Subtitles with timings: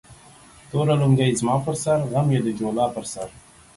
[0.71, 3.27] توره لنگۍ زما پر سر، غم يې د جولا پر سر